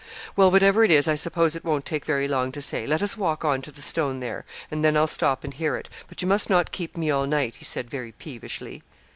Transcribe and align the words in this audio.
'Well, 0.35 0.49
whatever 0.49 0.83
it 0.83 0.89
is, 0.89 1.07
I 1.07 1.13
suppose 1.13 1.55
it 1.55 1.63
won't 1.63 1.85
take 1.85 2.05
very 2.05 2.27
long 2.27 2.51
to 2.53 2.59
say 2.61 2.87
let 2.87 3.03
us 3.03 3.17
walk 3.19 3.45
on 3.45 3.61
to 3.61 3.71
the 3.71 3.83
stone 3.83 4.19
there, 4.19 4.45
and 4.71 4.83
then 4.83 4.97
I'll 4.97 5.05
stop 5.05 5.43
and 5.43 5.53
hear 5.53 5.75
it 5.75 5.89
but 6.07 6.23
you 6.23 6.27
must 6.27 6.49
not 6.49 6.71
keep 6.71 6.97
me 6.97 7.11
all 7.11 7.27
night,' 7.27 7.57
he 7.57 7.65
said, 7.65 7.87
very 7.87 8.11
peevishly. 8.13 8.81